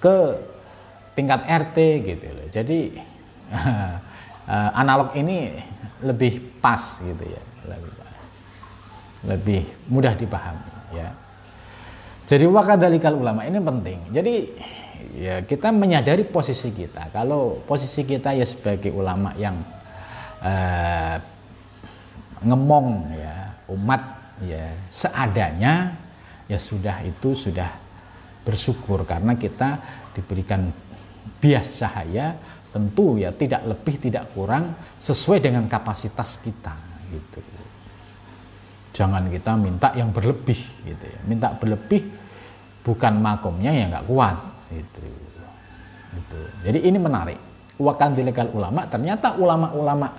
[0.02, 0.16] ke
[1.14, 2.46] tingkat RT gitu loh.
[2.50, 2.78] Jadi
[4.80, 5.54] analog ini
[6.02, 7.42] lebih pas gitu ya
[9.24, 11.12] lebih mudah dipahami ya
[12.30, 13.98] jadi wakadalikal ulama ini penting.
[14.14, 14.34] Jadi
[15.18, 17.10] ya kita menyadari posisi kita.
[17.10, 19.58] Kalau posisi kita ya sebagai ulama yang
[20.38, 21.18] uh,
[22.46, 22.88] ngemong
[23.18, 23.34] ya
[23.74, 24.02] umat
[24.46, 24.62] ya
[24.94, 25.98] seadanya
[26.46, 27.66] ya sudah itu sudah
[28.46, 29.82] bersyukur karena kita
[30.14, 30.70] diberikan
[31.42, 32.38] bias cahaya
[32.70, 34.70] tentu ya tidak lebih tidak kurang
[35.02, 36.72] sesuai dengan kapasitas kita
[37.12, 37.42] gitu
[38.96, 42.19] jangan kita minta yang berlebih gitu ya minta berlebih
[42.90, 44.34] bukan makomnya ya nggak kuat
[44.74, 45.06] itu
[46.10, 47.38] itu jadi ini menarik.
[47.80, 50.12] Wakan dilegal ulama ternyata ulama-ulama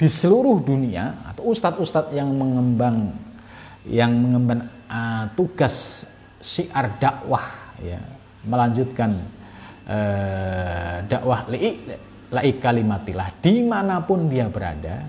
[0.00, 3.12] di seluruh dunia atau ustadz-ustadz yang mengembang
[3.84, 6.06] yang mengemban uh, tugas
[6.40, 7.44] syiar dakwah
[7.84, 8.00] ya
[8.48, 9.12] melanjutkan
[9.84, 11.76] uh, dakwah lai
[12.32, 15.04] lai kalimatilah di mana pun dia berada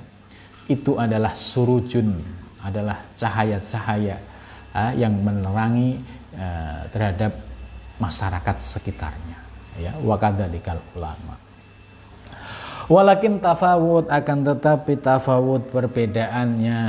[0.68, 2.20] itu adalah surujun
[2.68, 4.20] adalah cahaya-cahaya
[4.76, 7.30] uh, yang menerangi Eh, terhadap
[8.02, 9.38] masyarakat sekitarnya
[9.78, 9.94] ya.
[10.02, 11.38] Wakadalikal ulama.
[12.90, 16.82] Walakin tafawud akan tetapi tafawud perbedaannya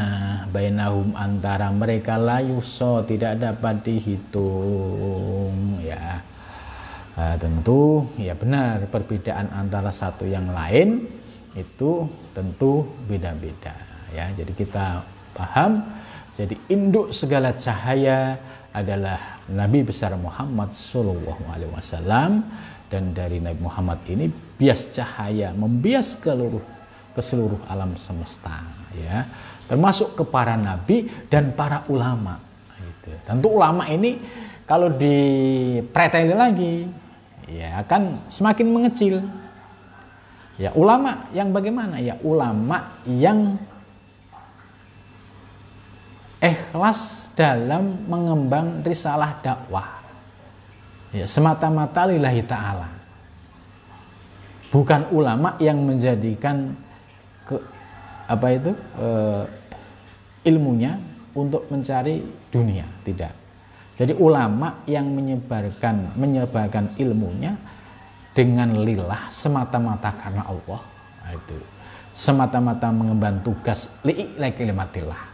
[0.49, 6.25] bainahum antara mereka layuso tidak dapat dihitung ya.
[7.15, 11.05] Nah, tentu ya benar perbedaan antara satu yang lain
[11.53, 13.77] itu tentu beda-beda
[14.09, 14.33] ya.
[14.33, 15.05] Jadi kita
[15.37, 15.85] paham
[16.35, 18.35] jadi induk segala cahaya
[18.75, 22.43] adalah Nabi besar Muhammad Shallallahu Alaihi Wasallam.
[22.91, 26.63] Dan dari Nabi Muhammad ini bias cahaya membias ke seluruh
[27.15, 28.67] ke seluruh alam semesta
[28.99, 29.25] ya.
[29.65, 32.37] Termasuk ke para nabi dan para ulama
[32.77, 34.21] itu tentu ulama ini
[34.69, 36.85] kalau dipreteli lagi
[37.49, 39.25] ya akan semakin mengecil.
[40.55, 41.99] Ya ulama yang bagaimana?
[41.99, 43.59] Ya ulama yang
[46.39, 50.03] ikhlas dalam mengembang risalah dakwah.
[51.15, 52.89] Ya, semata-mata lillahi ta'ala.
[54.71, 56.75] Bukan ulama yang menjadikan
[57.47, 57.55] ke,
[58.27, 59.09] apa itu e,
[60.51, 60.99] ilmunya
[61.39, 62.19] untuk mencari
[62.51, 63.31] dunia, tidak.
[63.95, 67.55] Jadi ulama yang menyebarkan menyebarkan ilmunya
[68.35, 70.83] dengan lillah semata-mata karena Allah.
[71.23, 71.55] Nah, itu
[72.11, 75.34] semata-mata mengemban tugas li'i kalimatillah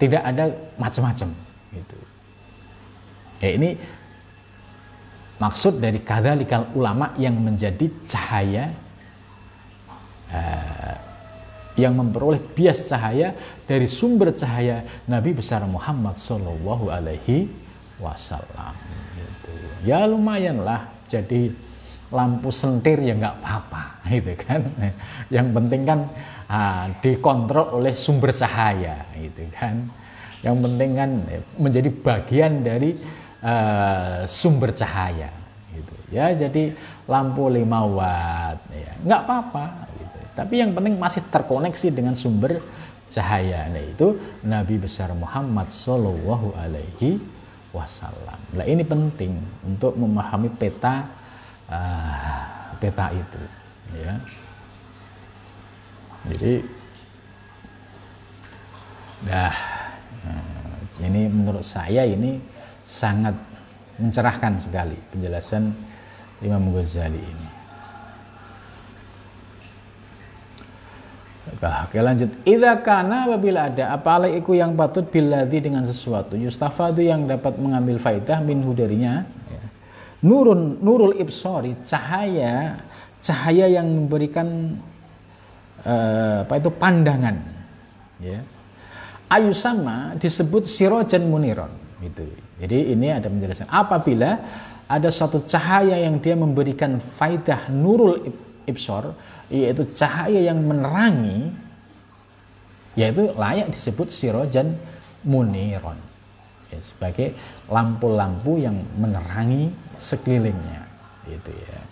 [0.00, 0.48] tidak ada
[0.80, 1.28] macam-macam
[1.76, 1.98] gitu.
[3.44, 3.76] Ya ini
[5.36, 8.72] maksud dari kadalikal ulama yang menjadi cahaya
[10.32, 10.96] uh,
[11.76, 13.36] yang memperoleh bias cahaya
[13.68, 17.48] dari sumber cahaya Nabi besar Muhammad Shallallahu Alaihi
[18.00, 18.74] Wasallam.
[19.16, 19.52] Gitu.
[19.84, 21.52] Ya lumayan lah jadi
[22.10, 23.82] lampu sentir ya nggak apa-apa
[24.12, 24.60] gitu kan.
[25.30, 26.00] Yang penting kan
[26.98, 29.86] dikontrol oleh sumber cahaya gitu kan.
[30.42, 31.10] Yang penting kan
[31.60, 32.96] menjadi bagian dari
[33.44, 35.30] uh, sumber cahaya
[35.70, 35.94] gitu.
[36.10, 36.74] Ya jadi
[37.06, 37.62] lampu 5
[37.94, 38.92] watt ya.
[39.06, 39.64] Nggak apa-apa
[40.00, 40.18] gitu.
[40.34, 42.58] tapi yang penting masih terkoneksi dengan sumber
[43.10, 44.14] cahaya nah itu
[44.46, 47.18] Nabi besar Muhammad Shallallahu Alaihi
[47.74, 48.38] Wasallam.
[48.54, 49.34] Nah ini penting
[49.66, 51.06] untuk memahami peta
[51.70, 52.42] uh,
[52.78, 53.42] peta itu
[53.98, 54.14] ya
[56.28, 56.52] jadi
[59.24, 59.54] nah,
[61.00, 62.36] ini menurut saya ini
[62.84, 63.32] sangat
[63.96, 65.72] mencerahkan sekali penjelasan
[66.40, 67.48] Imam Ghazali ini.
[71.60, 72.30] Oke lanjut.
[72.48, 78.00] Idza kana apabila ada apa iku yang patut biladi dengan sesuatu yustafadu yang dapat mengambil
[78.00, 79.62] faidah minhu darinya ya.
[80.24, 82.80] Nurun nurul ibsori cahaya
[83.20, 84.78] cahaya yang memberikan
[85.84, 86.70] uh, apa itu?
[86.72, 87.36] Pandangan.
[88.20, 88.40] Ya.
[89.30, 91.70] Ayu sama disebut sirojan muniron.
[92.02, 92.26] Gitu.
[92.60, 93.70] Jadi ini ada penjelasan.
[93.70, 94.36] Apabila
[94.90, 98.18] ada suatu cahaya yang dia memberikan faidah nurul
[98.66, 99.14] ibsor
[99.46, 101.54] yaitu cahaya yang menerangi
[102.98, 104.74] yaitu layak disebut sirojan
[105.22, 105.96] muniron.
[106.70, 107.34] Ya, sebagai
[107.66, 110.86] lampu-lampu yang menerangi sekelilingnya.
[111.26, 111.89] Itu ya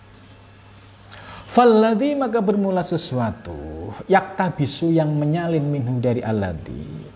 [1.49, 7.09] Falladhi maka bermula sesuatu yakta bisu yang menyalin minhu dari alladhi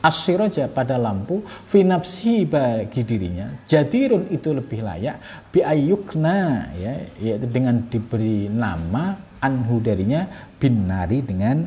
[0.00, 5.18] asyiraja pada lampu finapsi bagi dirinya jadirun itu lebih layak
[5.50, 10.24] biayukna ya yaitu dengan diberi nama anhu darinya
[10.60, 11.66] binari dengan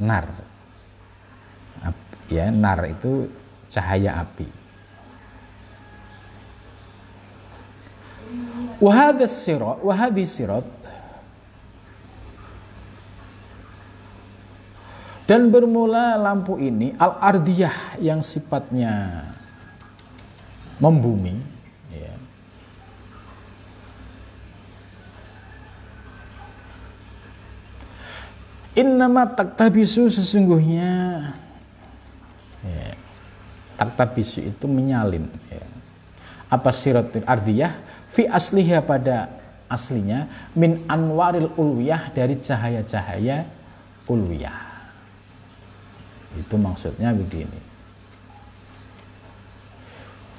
[0.00, 0.28] nar.
[2.30, 3.26] Ya nar itu
[3.66, 4.59] cahaya api
[8.80, 10.66] wahadis sirat wahadis sirat
[15.30, 19.22] Dan bermula lampu ini al-ardiyah yang sifatnya
[20.82, 21.38] membumi.
[21.94, 22.14] Ya.
[28.74, 30.90] Innama taktabisu sesungguhnya
[32.66, 32.90] ya,
[33.78, 35.30] taktabisu itu menyalin.
[35.46, 35.62] Ya.
[36.50, 37.70] Apa siratul ardiyah?
[38.10, 39.30] Fi asliha pada
[39.70, 40.26] aslinya
[40.58, 43.46] min anwaril ulwiyah dari cahaya-cahaya
[44.10, 44.70] ulwiyah.
[46.34, 47.70] Itu maksudnya begini.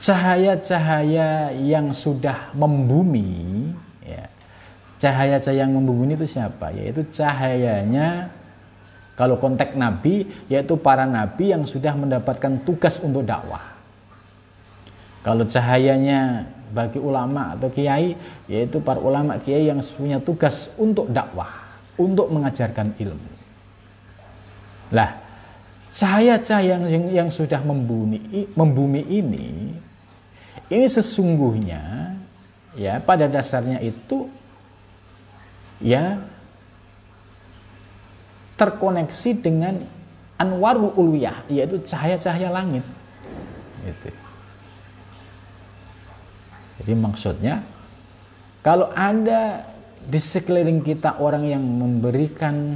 [0.02, 3.70] Cahaya-cahaya yang sudah membumi,
[4.02, 4.26] ya,
[4.98, 6.74] cahaya-cahaya yang membumi itu siapa?
[6.74, 8.34] Yaitu cahayanya
[9.14, 13.62] kalau konteks nabi, yaitu para nabi yang sudah mendapatkan tugas untuk dakwah.
[15.22, 18.16] Kalau cahayanya bagi ulama atau kiai,
[18.48, 21.52] yaitu para ulama kiai yang punya tugas untuk dakwah,
[22.00, 23.32] untuk mengajarkan ilmu.
[24.96, 25.20] Lah,
[25.92, 29.76] cahaya-cahaya yang, yang sudah membumi, membumi ini
[30.72, 32.16] ini sesungguhnya
[32.80, 34.32] ya pada dasarnya itu
[35.84, 36.16] ya
[38.56, 39.84] terkoneksi dengan
[40.40, 42.88] anwarul ulwiyah yaitu cahaya-cahaya langit
[43.84, 44.31] gitu.
[46.82, 47.62] Jadi maksudnya
[48.66, 49.70] kalau ada
[50.02, 52.74] di sekeliling kita orang yang memberikan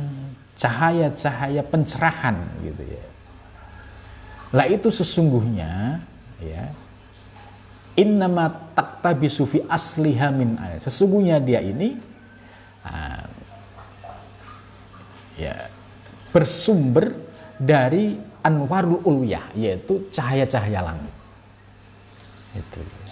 [0.54, 3.06] cahaya-cahaya pencerahan gitu ya.
[4.56, 6.00] Lah itu sesungguhnya
[6.38, 6.70] ya
[7.98, 11.98] innama taktabisu fi asliha min Sesungguhnya dia ini
[12.86, 13.26] uh,
[15.36, 15.70] ya
[16.30, 17.14] bersumber
[17.58, 21.16] dari anwarul ulwiyah yaitu cahaya-cahaya langit.
[22.56, 23.05] Itu.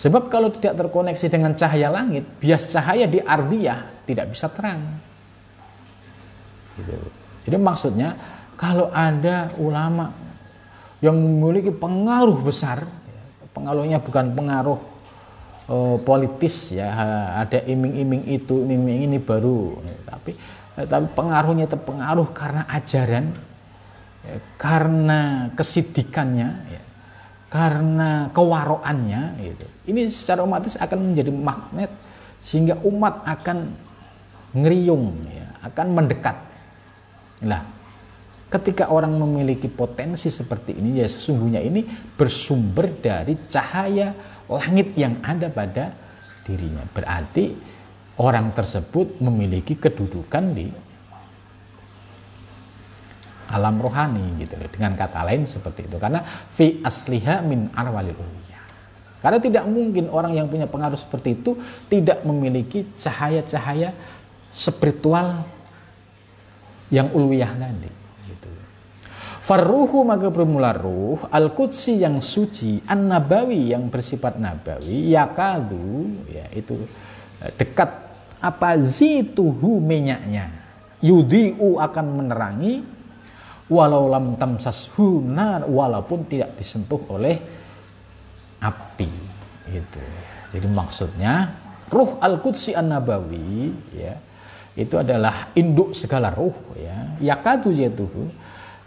[0.00, 4.80] Sebab kalau tidak terkoneksi dengan cahaya langit, bias cahaya di ardiyah tidak bisa terang.
[6.80, 6.96] Gitu.
[7.44, 8.16] Jadi maksudnya
[8.56, 10.08] kalau ada ulama
[11.04, 12.88] yang memiliki pengaruh besar,
[13.52, 14.80] pengaruhnya bukan pengaruh
[15.68, 16.88] uh, politis ya,
[17.36, 20.32] ada iming-iming itu, iming-iming ini baru, tapi
[20.80, 23.36] tapi pengaruhnya pengaruh karena ajaran,
[24.24, 25.20] ya, karena
[25.52, 26.80] kesidikannya, ya,
[27.50, 29.66] karena kewaroannya, gitu.
[29.90, 31.90] Ini secara otomatis akan menjadi magnet
[32.40, 33.68] sehingga umat akan
[34.54, 36.50] ngeriung, ya, akan mendekat
[37.40, 37.64] Nah,
[38.52, 41.84] ketika orang memiliki potensi seperti ini, ya sesungguhnya ini
[42.16, 44.12] bersumber dari cahaya
[44.50, 45.94] langit yang ada pada
[46.44, 46.84] dirinya.
[46.92, 47.56] Berarti
[48.20, 50.68] orang tersebut memiliki kedudukan di
[53.50, 55.98] alam rohani gitu Dengan kata lain seperti itu.
[55.98, 58.64] Karena fi asliha min arwalil uliyah.
[59.20, 61.58] Karena tidak mungkin orang yang punya pengaruh seperti itu
[61.92, 63.92] tidak memiliki cahaya-cahaya
[64.48, 65.44] spiritual
[66.90, 67.92] yang ulwiyah tadi
[68.26, 68.50] gitu.
[69.44, 76.80] Farruhu maka bermula ruh al-qudsi yang suci an-nabawi yang bersifat nabawi yakadu ya itu
[77.44, 77.90] eh, dekat
[78.40, 80.48] apa zituhu minyaknya
[81.04, 82.99] yudiu akan menerangi
[83.70, 87.38] walau lam tamsashu nar walaupun tidak disentuh oleh
[88.60, 89.10] api
[89.70, 90.04] itu
[90.50, 91.48] jadi maksudnya
[91.88, 94.14] ruh al-qudsi an-nabawi ya
[94.78, 96.96] itu adalah induk segala ruh ya.
[97.20, 98.22] Yakatu jatuhu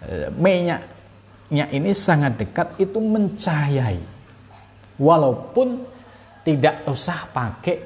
[0.08, 4.02] eh, minyaknya ini sangat dekat itu mencahayai.
[4.98, 5.84] Walaupun
[6.42, 7.78] tidak usah pakai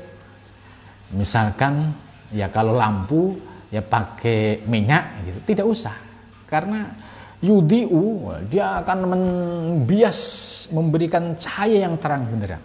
[1.17, 1.91] misalkan
[2.31, 3.35] ya kalau lampu
[3.73, 5.39] ya pakai minyak gitu.
[5.51, 6.06] Tidak usah
[6.47, 6.89] karena
[7.43, 10.19] yudiu dia akan membias
[10.73, 12.63] memberikan cahaya yang terang benderang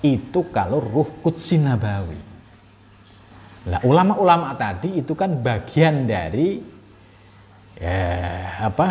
[0.00, 2.28] itu kalau ruh kutsi nabawi
[3.68, 6.56] Nah, ulama-ulama tadi itu kan bagian dari
[7.76, 7.98] ya,
[8.64, 8.88] apa?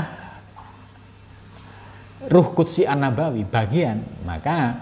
[2.30, 3.98] Ruh kutsi anabawi bagian.
[4.22, 4.78] Maka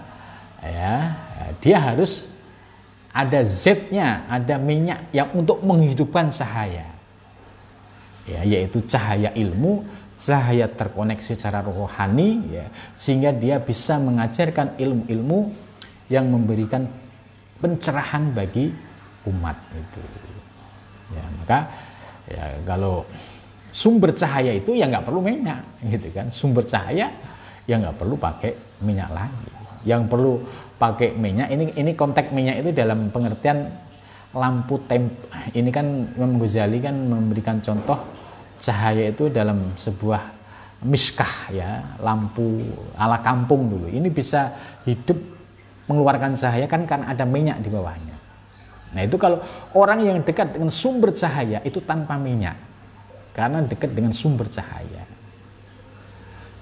[0.60, 1.16] ya
[1.64, 2.28] dia harus
[3.14, 6.95] ada zetnya, ada minyak yang untuk menghidupkan cahaya.
[8.26, 9.86] Ya, yaitu cahaya ilmu,
[10.18, 12.66] cahaya terkoneksi secara rohani ya,
[12.98, 15.54] sehingga dia bisa mengajarkan ilmu-ilmu
[16.10, 16.90] yang memberikan
[17.62, 18.74] pencerahan bagi
[19.30, 20.02] umat itu.
[21.14, 21.58] Ya maka
[22.26, 23.06] ya kalau
[23.70, 26.26] sumber cahaya itu ya nggak perlu minyak gitu kan.
[26.34, 27.06] Sumber cahaya
[27.62, 29.48] ya nggak perlu pakai minyak lagi.
[29.86, 30.42] Yang perlu
[30.82, 33.70] pakai minyak ini ini konteks minyak itu dalam pengertian
[34.34, 35.08] lampu temp
[35.54, 35.86] ini kan
[36.18, 38.15] Imam Ghazali kan memberikan contoh
[38.58, 40.22] cahaya itu dalam sebuah
[40.84, 42.62] miskah ya lampu
[42.96, 43.86] ala kampung dulu.
[43.88, 44.52] Ini bisa
[44.84, 45.18] hidup
[45.88, 48.16] mengeluarkan cahaya kan karena ada minyak di bawahnya.
[48.92, 49.42] Nah itu kalau
[49.76, 52.56] orang yang dekat dengan sumber cahaya itu tanpa minyak
[53.32, 55.04] karena dekat dengan sumber cahaya.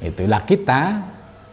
[0.02, 1.00] Itulah kita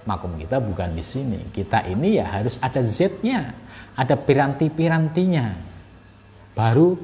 [0.05, 1.39] makum kita bukan di sini.
[1.53, 3.53] Kita ini ya harus ada Z-nya
[3.95, 5.55] ada piranti-pirantinya.
[6.55, 6.97] Baru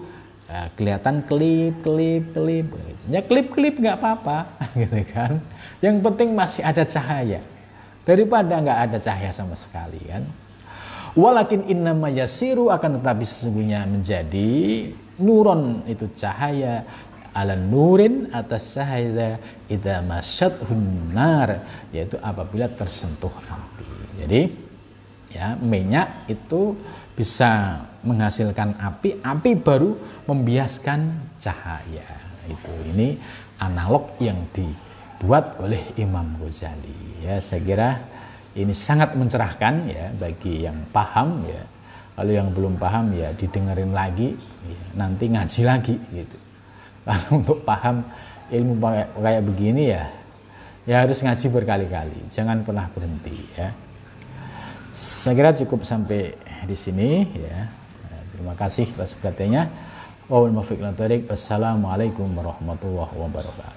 [0.47, 2.67] Nah, kelihatan klip, klip, klip.
[3.11, 4.47] Ya klip-klip nggak apa-apa,
[4.79, 5.43] gitu kan.
[5.83, 7.43] Yang penting masih ada cahaya.
[8.07, 10.23] Daripada nggak ada cahaya sama sekali kan.
[11.17, 14.87] Walakin innama yasiru akan tetapi sesungguhnya menjadi
[15.17, 16.85] nuron itu cahaya
[17.33, 23.89] ala nurin atas cahaya idza masyadhun nar yaitu apabila tersentuh api.
[24.23, 24.41] Jadi
[25.33, 26.77] ya minyak itu
[27.18, 29.97] bisa menghasilkan api, api baru
[30.30, 32.05] membiaskan cahaya.
[32.45, 33.18] Itu ini
[33.57, 37.26] analog yang dibuat oleh Imam Ghazali.
[37.26, 37.89] Ya, saya kira
[38.53, 41.65] ini sangat mencerahkan ya bagi yang paham ya.
[42.13, 46.38] Kalau yang belum paham ya didengerin lagi, ya, nanti ngaji lagi gitu.
[47.01, 48.05] Karena untuk paham
[48.53, 48.78] ilmu
[49.18, 50.05] kayak begini ya,
[50.86, 53.74] ya harus ngaji berkali-kali, jangan pernah berhenti ya.
[54.97, 56.34] Saya kira cukup sampai
[56.65, 57.69] di sini ya.
[58.33, 59.69] Terima kasih atas perhatiannya.
[60.29, 63.76] Wassalamualaikum warahmatullahi wabarakatuh.